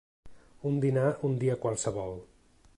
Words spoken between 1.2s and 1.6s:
un dia